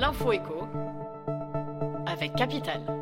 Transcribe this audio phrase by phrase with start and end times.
[0.00, 0.32] L'info
[2.06, 2.99] avec Capital.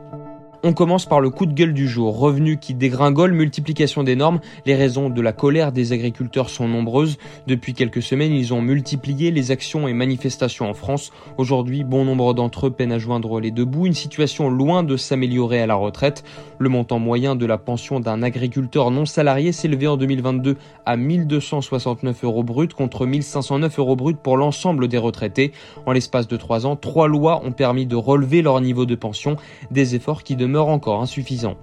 [0.65, 2.19] On commence par le coup de gueule du jour.
[2.19, 4.41] Revenus qui dégringolent, multiplication des normes.
[4.67, 7.17] Les raisons de la colère des agriculteurs sont nombreuses.
[7.47, 11.13] Depuis quelques semaines, ils ont multiplié les actions et manifestations en France.
[11.37, 13.87] Aujourd'hui, bon nombre d'entre eux peinent à joindre les deux bouts.
[13.87, 16.25] Une situation loin de s'améliorer à la retraite.
[16.59, 20.57] Le montant moyen de la pension d'un agriculteur non salarié s'est élevé en 2022
[20.87, 25.53] à 1269 euros brut contre 1509 euros brut pour l'ensemble des retraités.
[25.87, 29.37] En l'espace de trois ans, trois lois ont permis de relever leur niveau de pension.
[29.71, 31.57] Des efforts qui demeurent encore insuffisant.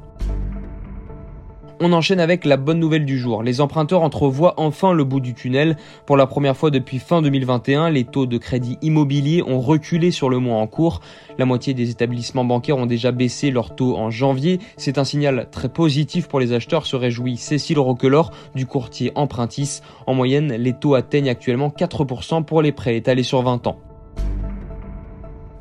[1.81, 3.43] On enchaîne avec la bonne nouvelle du jour.
[3.43, 5.75] Les emprunteurs entrevoient enfin le bout du tunnel.
[6.05, 10.29] Pour la première fois depuis fin 2021, les taux de crédit immobilier ont reculé sur
[10.29, 11.01] le mois en cours.
[11.37, 14.59] La moitié des établissements bancaires ont déjà baissé leurs taux en janvier.
[14.77, 19.81] C'est un signal très positif pour les acheteurs, se réjouit Cécile Roquelor du courtier Empruntis.
[20.07, 23.79] En moyenne, les taux atteignent actuellement 4% pour les prêts étalés sur 20 ans.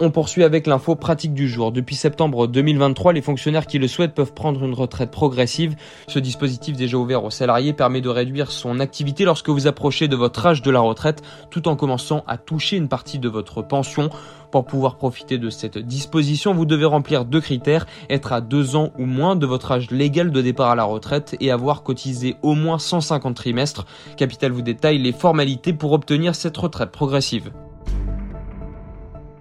[0.00, 1.70] On poursuit avec l'info pratique du jour.
[1.70, 5.76] Depuis septembre 2023, les fonctionnaires qui le souhaitent peuvent prendre une retraite progressive.
[6.08, 10.16] Ce dispositif déjà ouvert aux salariés permet de réduire son activité lorsque vous approchez de
[10.16, 14.10] votre âge de la retraite tout en commençant à toucher une partie de votre pension.
[14.50, 18.90] Pour pouvoir profiter de cette disposition, vous devez remplir deux critères, être à deux ans
[18.98, 22.54] ou moins de votre âge légal de départ à la retraite et avoir cotisé au
[22.54, 23.86] moins 150 trimestres.
[24.16, 27.52] Capital vous détaille les formalités pour obtenir cette retraite progressive.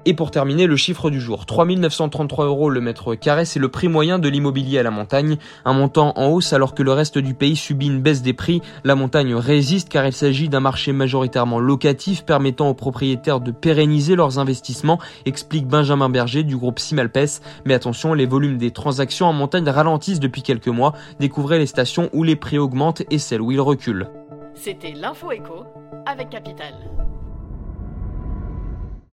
[0.06, 1.46] Et pour terminer, le chiffre du jour.
[1.46, 5.38] 3933 euros le mètre carré, c'est le prix moyen de l'immobilier à la montagne.
[5.64, 8.62] Un montant en hausse alors que le reste du pays subit une baisse des prix.
[8.84, 14.16] La montagne résiste car il s'agit d'un marché majoritairement locatif permettant aux propriétaires de pérenniser
[14.16, 17.42] leurs investissements, explique Benjamin Berger du groupe Simalpes.
[17.64, 20.94] Mais attention, les volumes des transactions en montagne ralentissent depuis quelques mois.
[21.22, 24.10] Découvrez les stations où les prix augmentent et celles où ils reculent.
[24.54, 25.64] C'était l'info écho
[26.06, 26.74] avec Capital.